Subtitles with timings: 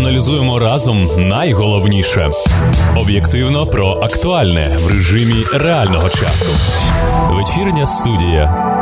[0.00, 2.30] Аналізуємо разом найголовніше
[2.96, 6.50] об'єктивно про актуальне в режимі реального часу.
[7.30, 8.79] Вечірня студія.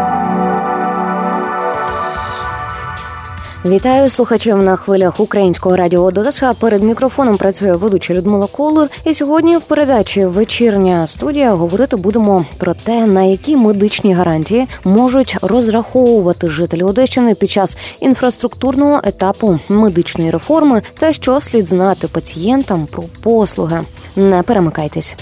[3.64, 6.54] Вітаю слухачів на хвилях українського радіо Одеса.
[6.54, 8.88] Перед мікрофоном працює ведуча Людмила Колор.
[9.04, 15.36] І сьогодні в передачі Вечірня студія говорити будемо про те, на які медичні гарантії можуть
[15.42, 23.02] розраховувати жителі Одещини під час інфраструктурного етапу медичної реформи, та що слід знати пацієнтам про
[23.22, 23.80] послуги.
[24.16, 25.16] Не перемикайтесь.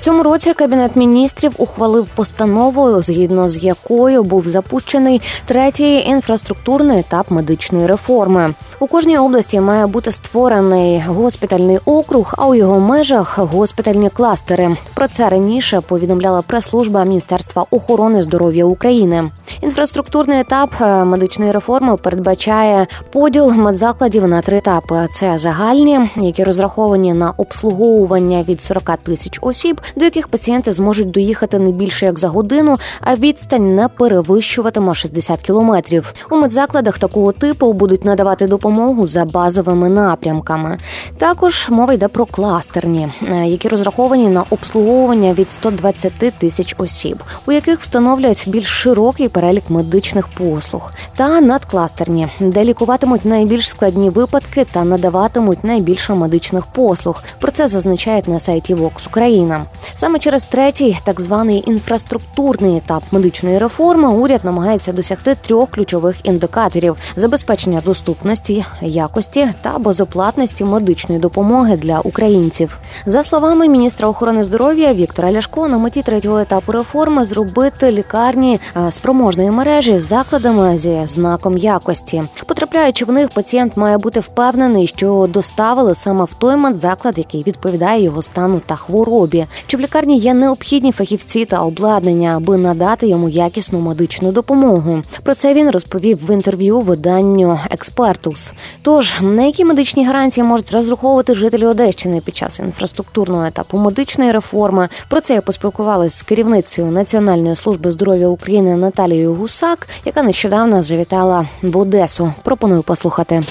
[0.00, 7.86] Цьому році кабінет міністрів ухвалив постанову, згідно з якою був запущений третій інфраструктурний етап медичної
[7.86, 8.54] реформи.
[8.78, 14.76] У кожній області має бути створений госпітальний округ, а у його межах госпітальні кластери.
[14.94, 19.30] Про це раніше повідомляла прес-служба Міністерства охорони здоров'я України.
[19.60, 27.14] Інфраструктурний етап е, медичної реформи передбачає поділ медзакладів на три етапи: це загальні, які розраховані
[27.14, 32.28] на обслуговування від 40 тисяч осіб до яких пацієнти зможуть доїхати не більше як за
[32.28, 36.14] годину, а відстань не перевищуватиме 60 кілометрів.
[36.30, 40.78] У медзакладах такого типу будуть надавати допомогу за базовими напрямками.
[41.18, 47.52] Також мова йде про кластерні, е, які розраховані на обслуговування від 120 тисяч осіб, у
[47.52, 54.84] яких встановлять більш широкий перелік медичних послуг, та надкластерні, де лікуватимуть найбільш складні випадки та
[54.84, 57.22] надаватимуть найбільше медичних послуг.
[57.40, 59.64] Про це зазначають на сайті Vox Україна.
[59.94, 66.96] Саме через третій, так званий інфраструктурний етап медичної реформи, уряд намагається досягти трьох ключових індикаторів:
[67.16, 72.78] забезпечення доступності, якості та безоплатності медичної допомоги для українців.
[73.06, 78.92] За словами міністра охорони здоров'я Віктора Ляшко, на меті третього етапу реформи зробити лікарні е,
[78.92, 82.22] спроможної мережі з закладами зі знаком якості.
[82.46, 88.02] Потрапляючи в них, пацієнт має бути впевнений, що доставили саме в той медзаклад, який відповідає
[88.02, 89.46] його стану та хворобі.
[89.70, 95.02] Чи в лікарні є необхідні фахівці та обладнання, аби надати йому якісну медичну допомогу.
[95.22, 98.52] Про це він розповів в інтерв'ю виданню Експертус.
[98.82, 104.88] Тож на які медичні гарантії можуть розраховувати жителі Одещини під час інфраструктурного етапу медичної реформи?
[105.08, 111.46] Про це я поспілкувалася з керівницею Національної служби здоров'я України Наталією Гусак, яка нещодавно завітала
[111.62, 112.32] в Одесу.
[112.42, 113.42] Пропоную послухати.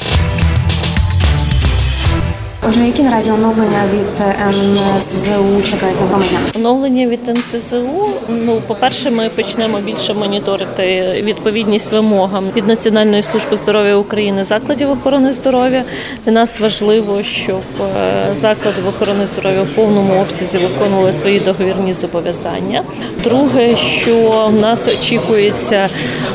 [2.69, 6.39] Отже, які наразі оновлення від НСЗУ чекають на громадян?
[6.55, 8.09] Оновлення від НСЗУ.
[8.29, 15.31] Ну, по-перше, ми почнемо більше моніторити відповідність вимогам від Національної служби здоров'я України закладів охорони
[15.31, 15.83] здоров'я.
[16.25, 22.83] Для нас важливо, щоб е, заклади охорони здоров'я в повному обсязі виконували свої договірні зобов'язання.
[23.23, 25.89] Друге, що в нас очікується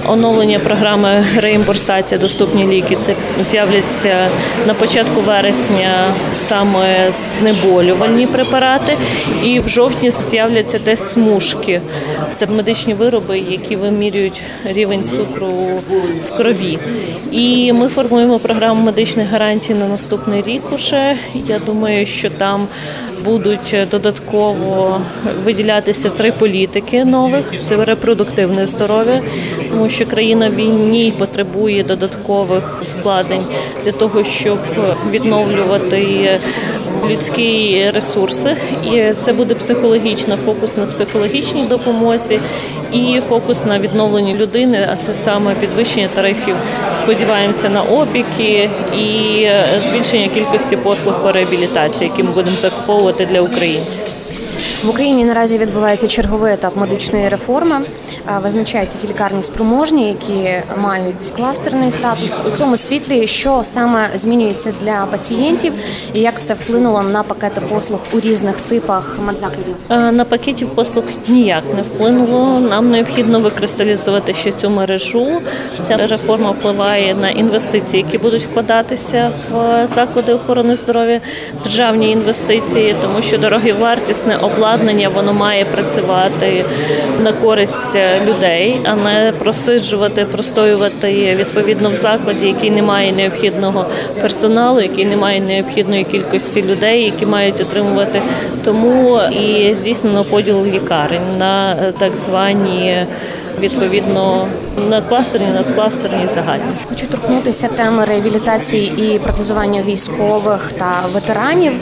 [0.07, 2.97] оновлення програми реімбурсація доступні ліки.
[3.03, 4.29] Це з'являться
[4.67, 8.97] на початку вересня саме знеболювальні препарати,
[9.43, 11.81] і в жовтні з'являться десь смужки.
[12.35, 15.53] Це медичні вироби, які вимірюють рівень цукру
[16.25, 16.79] в крові.
[17.33, 20.63] І ми формуємо програму медичних гарантій на наступний рік.
[20.73, 22.67] Уже я думаю, що там
[23.25, 25.01] будуть додатково
[25.45, 29.23] виділятися три політики нових: це репродуктивне здоров'я,
[29.71, 33.43] тому що країна війні потребує додаткових вкладень
[33.85, 34.59] для того, щоб
[35.11, 36.41] відновлювати
[37.11, 38.57] людські ресурси,
[38.93, 42.41] і це буде психологічна фокус на психологічній допомозі
[42.93, 44.89] і фокус на відновленні людини.
[44.93, 46.55] А це саме підвищення тарифів.
[46.93, 49.47] Сподіваємося на опіки і
[49.87, 54.05] збільшення кількості послуг по реабілітації, які ми будемо закуповувати для українців.
[54.85, 57.77] В Україні наразі відбувається черговий етап медичної реформи.
[58.43, 65.07] Визначають які лікарні спроможні, які мають кластерний статус у цьому світлі, що саме змінюється для
[65.11, 65.73] пацієнтів,
[66.15, 69.75] і як це вплинуло на пакети послуг у різних типах медзакладів?
[69.89, 72.61] На пакетів послуг ніяк не вплинуло.
[72.61, 75.41] Нам необхідно викристалізувати ще цю мережу.
[75.89, 81.21] Ця реформа впливає на інвестиції, які будуть вкладатися в заклади охорони здоров'я,
[81.63, 86.65] державні інвестиції, тому що дороговартісне обладнання воно має працювати
[87.23, 87.97] на користь
[88.27, 93.87] людей, а не просиджувати, простоювати відповідно в закладі, який не має необхідного
[94.21, 98.23] персоналу, який не має необхідної кількості людей, які мають отримувати.
[98.65, 103.07] Тому і здійснено поділ лікарень на так звані
[103.61, 104.49] відповідно
[104.89, 106.65] на кластерні, надкластерні загальні.
[106.89, 111.73] Хочу торкнутися теми реабілітації і протезування військових та ветеранів.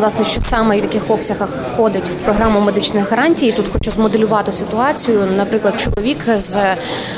[0.00, 3.52] Власне, що саме і в яких обсягах входить в програму медичних гарантій.
[3.52, 5.28] Тут хочу змоделювати ситуацію.
[5.36, 6.56] Наприклад, чоловік з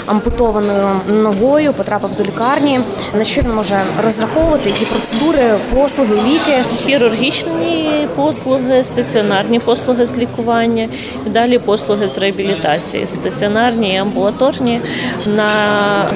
[0.07, 2.81] ампутованою ногою потрапив до лікарні.
[3.19, 4.71] На що він може розраховувати?
[4.71, 6.65] Які процедури, послуги, ліки?
[6.77, 10.89] Хірургічні послуги, стаціонарні послуги з лікування
[11.27, 14.81] і далі послуги з реабілітації, стаціонарні і амбулаторні.
[15.37, 15.51] На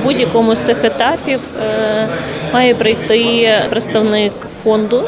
[0.05, 2.09] будь-якому з цих етапів е,
[2.53, 4.33] має прийти представник
[4.63, 5.05] фонду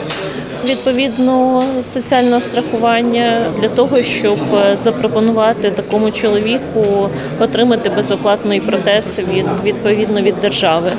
[0.64, 4.38] відповідно соціального страхування для того, щоб
[4.74, 7.10] запропонувати такому чоловіку
[7.40, 10.92] отримати безоплатний протез від відповідно від держави.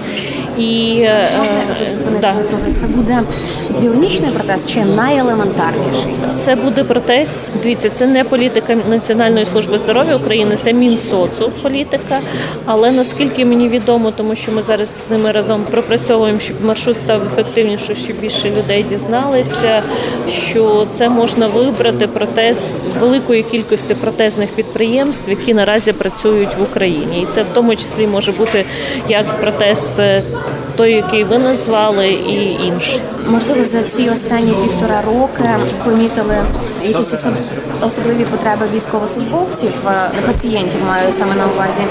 [0.57, 1.29] І е,
[2.21, 2.33] да.
[2.81, 3.19] це буде
[3.81, 6.25] біонічний протез чи найелементарніший?
[6.35, 7.49] Це буде протез.
[7.63, 12.19] Дивіться, це не політика Національної служби здоров'я України, це Мінсоцу політика.
[12.65, 17.27] Але наскільки мені відомо, тому що ми зараз з ними разом пропрацьовуємо, щоб маршрут став
[17.27, 19.81] ефективніше, щоб більше людей дізналися,
[20.29, 27.25] що це можна вибрати протез великої кількості протезних підприємств, які наразі працюють в Україні, і
[27.25, 28.65] це в тому числі може бути
[29.09, 30.23] як протез е,
[30.75, 33.01] той, який ви назвали, і інші.
[33.29, 35.49] Можливо, за ці останні півтора роки
[35.85, 36.45] помітили
[36.83, 37.25] якісь
[37.81, 41.81] особливі потреби військовослужбовців, е, пацієнтів маю саме на увазі,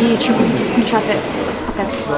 [0.00, 1.14] і чи будуть включати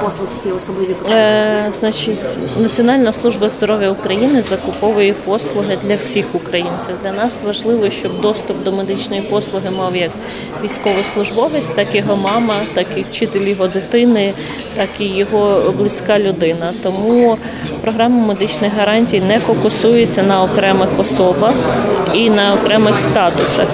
[0.04, 2.18] послуг ці особливі Е, Значить,
[2.60, 6.94] Національна служба здоров'я України закуповує послуги для всіх українців.
[7.02, 10.10] Для нас важливо, щоб доступ до медичної послуги мав як
[10.64, 14.32] військовослужбовець, так і його мама, так і вчитель його дитини,
[14.76, 16.72] так і його близька людина.
[16.82, 17.38] Тому
[17.80, 21.54] програма медичних гарантій не фокусується на окремих особах
[22.14, 23.66] і на окремих статусах.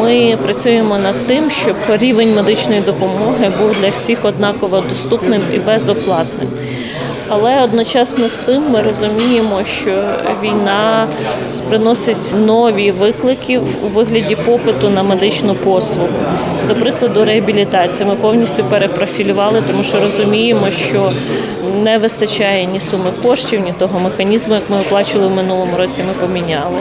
[0.00, 6.48] Ми працюємо над тим, щоб рівень медичної допомоги був для всіх однаково доступним і безоплатним.
[7.28, 10.04] Але одночасно з цим ми розуміємо, що
[10.42, 11.06] війна
[11.68, 16.08] приносить нові виклики у вигляді попиту на медичну послугу.
[16.68, 18.08] До прикладу, реабілітація.
[18.08, 21.12] Ми повністю перепрофілювали, тому що розуміємо, що
[21.82, 26.04] не вистачає ні суми коштів, ні того механізму, як ми оплачували в минулому році.
[26.08, 26.78] Ми поміняли.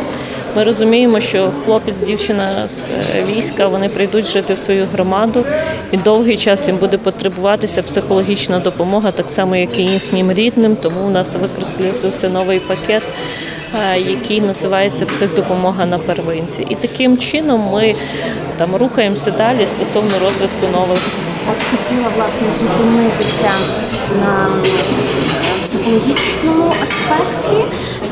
[0.56, 5.46] Ми розуміємо, що хлопець, дівчина з е, війська вони прийдуть жити в свою громаду,
[5.92, 10.75] і довгий час їм буде потребуватися психологічна допомога, так само, як і їхнім рідним.
[10.75, 13.04] Тому у нас використовувався новий пакет.
[13.75, 17.96] Е, який називається психдопомога на первинці, і таким чином ми
[18.57, 21.00] там рухаємося далі стосовно розвитку нових.
[21.52, 23.52] От хотіла власне зупинитися
[24.22, 24.50] на
[25.66, 27.63] психологічному аспекті.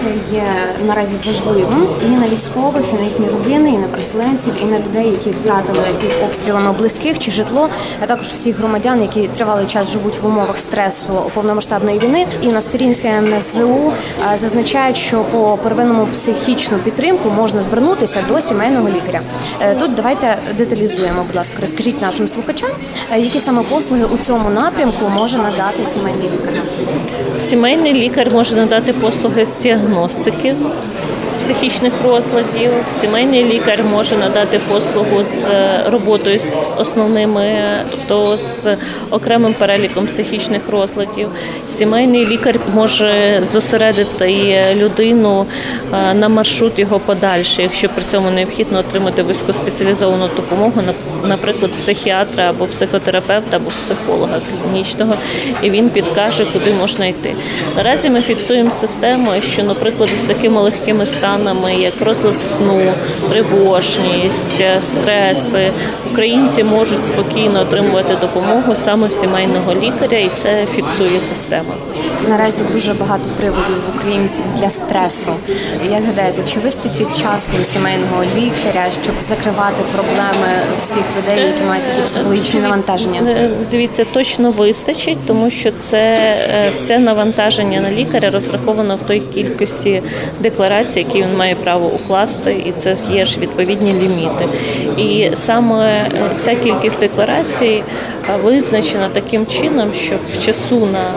[0.03, 0.43] Це є
[0.87, 5.11] наразі важливим і на військових, і на їхні родини, і на переселенців, і на людей,
[5.11, 7.69] які втратили під обстрілами близьких чи житло,
[8.03, 12.25] а також всіх громадян, які тривалий час живуть в умовах стресу повномасштабної війни.
[12.41, 13.93] І на сторінці НСЗУ
[14.35, 19.19] зазначають, що по первинному психічну підтримку можна звернутися до сімейного лікаря.
[19.61, 22.69] Е, тут давайте деталізуємо, будь ласка, розкажіть нашим слухачам,
[23.11, 26.53] е, які саме послуги у цьому напрямку може надати сімейний лікар.
[27.39, 30.55] Сімейний лікар може надати послуги з діагностики діагностики
[31.43, 32.71] психічних розладів.
[33.01, 37.61] Сімейний лікар може надати послугу з е, роботою з основними,
[37.91, 38.77] тобто з
[39.09, 41.27] окремим переліком психічних розладів.
[41.69, 45.45] Сімейний лікар може зосередити людину
[45.93, 50.81] е, на маршрут його подальше, якщо при цьому необхідно отримати високоспеціалізовану допомогу,
[51.23, 55.13] наприклад, психіатра або психотерапевта або психолога клінічного,
[55.61, 57.33] і він підкаже, куди можна йти.
[57.77, 62.93] Наразі ми фіксуємо систему, що, наприклад, з такими легкими станами станами, як розлад сну,
[63.29, 65.71] тривожність, стреси.
[66.11, 71.73] Українці можуть спокійно отримувати допомогу саме в сімейного лікаря, і це фіксує система.
[72.29, 75.33] Наразі дуже багато приводів в українців для стресу.
[75.91, 80.47] Як гадаєте, чи вистачить часу сімейного лікаря, щоб закривати проблеми
[80.85, 83.21] всіх людей, які мають такі психологічні навантаження?
[83.27, 89.19] Е, дивіться, точно вистачить, тому що це е, все навантаження на лікаря розраховано в той
[89.19, 90.01] кількості
[90.39, 94.45] декларацій, які він має право укласти, і це є ж відповідні ліміти.
[94.97, 97.83] І саме е, ця кількість декларацій
[98.43, 101.13] визначена таким чином, щоб часу на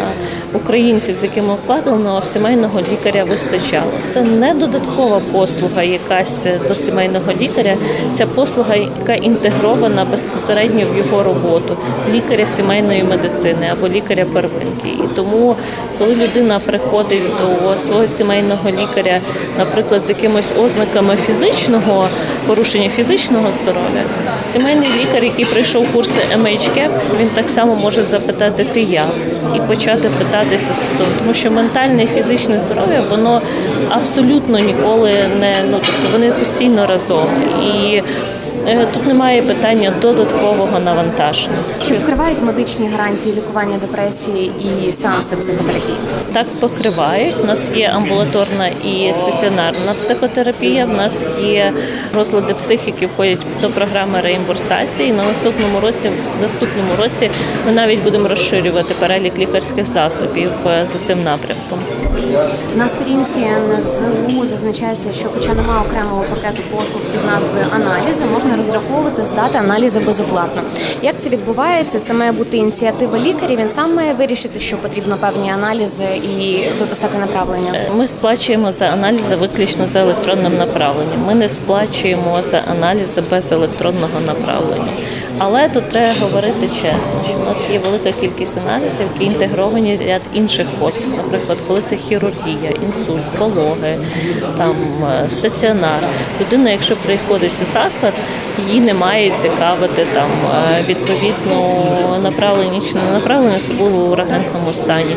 [0.55, 3.93] українців, з якими укладено, сімейного лікаря вистачало.
[4.13, 7.75] Це не додаткова послуга, якась до сімейного лікаря.
[8.15, 11.77] Ця послуга, яка інтегрована безпосередньо в його роботу
[12.13, 14.89] лікаря сімейної медицини або лікаря первинки.
[15.05, 15.57] І тому
[15.99, 19.21] Коли людина приходить до свого сімейного лікаря,
[19.59, 22.09] наприклад, з якимись ознаками фізичного
[22.47, 24.03] порушення фізичного здоров'я,
[24.53, 29.09] сімейний лікар, який пройшов курси MHCAP, він так само може запитати ти як?
[29.57, 33.43] І почати питатися стосовно, тому що ментальне і фізичне здоров'я воно
[33.89, 35.11] абсолютно ніколи
[35.41, 37.27] не ну тобто вони постійно разом.
[37.63, 38.03] І.
[38.69, 41.57] Е, тут немає питання додаткового навантаження.
[41.89, 45.97] Чи покривають медичні гарантії лікування депресії і сеанси психотерапії?
[46.33, 47.35] Так покривають.
[47.43, 50.85] У нас є амбулаторна і стаціонарна психотерапія.
[50.85, 51.73] В нас є
[52.15, 55.13] розлади психіки, входять до програми реімбурсації.
[55.13, 57.31] На наступному році, в наступному році,
[57.67, 61.79] ми навіть будемо розширювати перелік лікарських засобів е, за цим напрямком.
[62.77, 69.25] На сторінці НЗУ зазначається, що, хоча немає окремого пакету послуг під назвою аналізи, можна розраховувати
[69.27, 70.63] здати аналізи безоплатно.
[71.03, 72.01] Як це відбувається?
[72.01, 73.59] Це має бути ініціатива лікарів.
[73.59, 76.05] Він сам має вирішити, що потрібно певні аналізи
[76.39, 77.81] і виписати направлення.
[77.97, 81.25] Ми сплачуємо за аналізи виключно за електронним направленням.
[81.27, 84.93] Ми не сплачуємо за аналізи без електронного направлення.
[85.39, 90.23] Але тут треба говорити чесно, що в нас є велика кількість аналізів, які інтегровані ряд
[90.35, 91.17] інших послуг.
[91.17, 93.97] Наприклад, коли це хірургія, інсульт, пологи,
[94.57, 96.03] там е, стаціонар.
[96.41, 98.13] Людина, якщо приходить у заклад,
[98.69, 100.31] її не має цікавити там
[100.71, 101.77] е, відповідно
[102.23, 105.17] направлення чи не направлення, особливо в урагентному стані.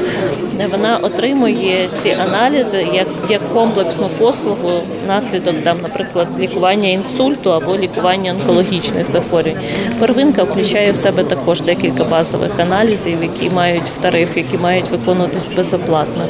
[0.71, 4.69] Вона отримує ці аналізи як як комплексну послугу
[5.05, 9.61] внаслідок там, наприклад, лікування інсульту або лікування онкологічних захворювань.
[10.09, 15.47] Первинка включає в себе також декілька базових аналізів, які мають в тариф, які мають виконуватись
[15.55, 16.23] безоплатно.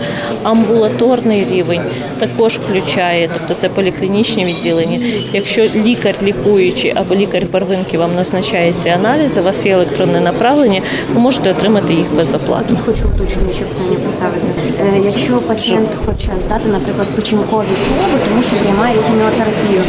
[0.43, 1.81] Амбулаторний рівень
[2.19, 5.00] також включає, тобто це поліклінічні відділення.
[5.33, 10.81] Якщо лікар лікуючий або лікар первинки вам назначає ці аналізи, у вас є електронне направлення,
[11.13, 12.77] ви можете отримати їх безоплатно.
[12.86, 14.48] Хочу уточнюючи питання поставити.
[14.79, 17.65] Е, якщо пацієнт хоче здати, наприклад, печінкові
[17.98, 19.81] проби, тому що приймає хіміотерапію,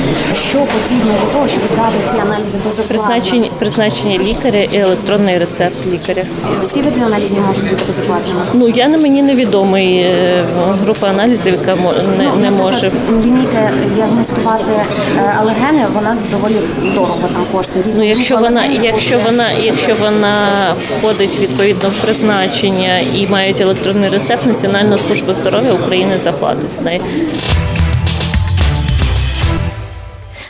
[0.51, 2.85] що потрібно для того, щоб здати ці аналізи безоплатно?
[2.89, 3.49] Призначення,
[3.81, 6.23] призначення лікаря і електронний рецепт лікаря.
[6.63, 8.41] Всі види аналізів можуть бути безоплатними?
[8.55, 10.43] Ну я на мені невідомий е,
[10.85, 12.91] група аналізів, яка не, ну, не може.
[13.11, 14.73] Лінійка діагностувати
[15.19, 16.55] е, алергени, вона доволі
[16.95, 17.85] дорого там коштує.
[17.87, 24.11] Різні Ну, якщо вона, якщо вона, якщо вона входить відповідно в призначення і мають електронний
[24.11, 27.01] рецепт, Національна служба здоров'я України заплатить з неї.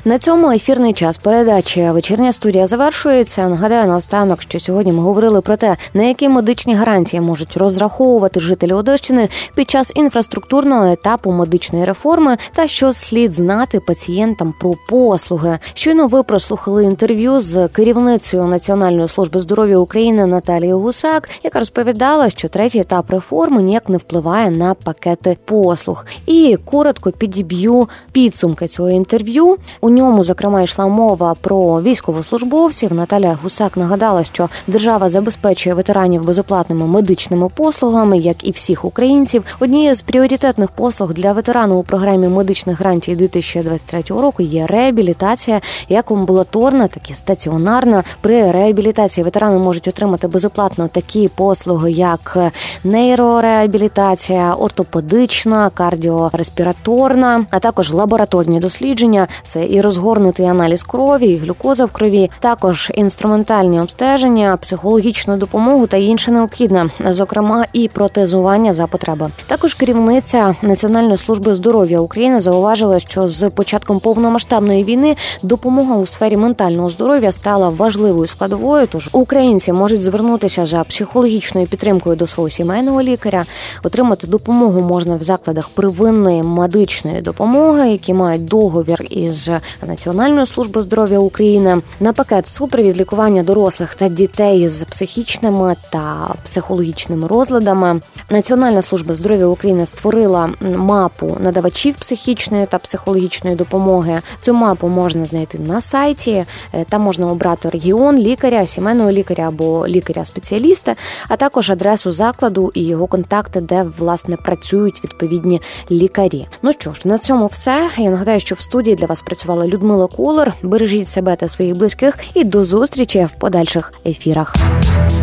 [0.04, 3.48] На цьому ефірний час передачі вечірня студія завершується.
[3.48, 8.72] Нагадаю наостанок, що сьогодні ми говорили про те, на які медичні гарантії можуть розраховувати жителі
[8.72, 15.58] Одещини під час інфраструктурного етапу медичної реформи, та що слід знати пацієнтам про послуги.
[15.74, 22.48] Щойно ви прослухали інтерв'ю з керівницею Національної служби здоров'я України Наталією Гусак, яка розповідала, що
[22.48, 26.06] третій етап реформи ніяк не впливає на пакети послуг.
[26.26, 29.56] І коротко підіб'ю підсумки цього інтерв'ю.
[29.80, 32.94] У ньому зокрема йшла мова про військовослужбовців.
[32.94, 39.44] Наталя Гусак нагадала, що держава забезпечує ветеранів безоплатними медичними послугами, як і всіх українців.
[39.60, 46.10] Однією з пріоритетних послуг для ветерану у програмі медичних гарантій 2023 року є реабілітація, як
[46.10, 48.04] амбулаторна, так і стаціонарна.
[48.20, 52.36] При реабілітації ветерани можуть отримати безоплатно такі послуги, як
[52.84, 59.26] нейрореабілітація, ортопедична, кардіореспіраторна, а також лабораторні дослідження.
[59.44, 65.96] Це і розгорнутий аналіз крові, і глюкоза в крові, також інструментальні обстеження, психологічну допомогу та
[65.96, 69.30] інше необхідне, зокрема і протезування за потреби.
[69.46, 76.36] Також керівниця Національної служби здоров'я України зауважила, що з початком повномасштабної війни допомога у сфері
[76.36, 78.86] ментального здоров'я стала важливою складовою.
[78.86, 83.44] Тож українці можуть звернутися за психологічною підтримкою до свого сімейного лікаря,
[83.82, 89.50] отримати допомогу можна в закладах первинної медичної допомоги, які мають договір із
[89.86, 97.26] Національної служби здоров'я України на пакет супровід лікування дорослих та дітей з психічними та психологічними
[97.26, 98.00] розладами.
[98.30, 104.20] Національна служба здоров'я України створила мапу надавачів психічної та психологічної допомоги.
[104.38, 106.44] Цю мапу можна знайти на сайті.
[106.74, 110.96] Е, Там можна обрати регіон лікаря, сімейного лікаря або лікаря-спеціаліста,
[111.28, 115.60] а також адресу закладу і його контакти, де власне працюють відповідні
[115.90, 116.46] лікарі.
[116.62, 117.90] Ну що ж, на цьому все.
[117.98, 119.22] Я нагадаю, що в студії для вас
[119.60, 120.52] працювала Людмила Колор.
[120.62, 124.56] Бережіть себе та своїх близьких і до зустрічі в подальших ефірах.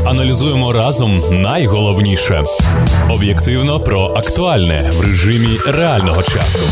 [0.05, 2.43] Аналізуємо разом найголовніше
[3.09, 6.65] об'єктивно про актуальне в режимі реального часу.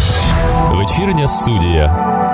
[0.71, 2.24] Вечірня студія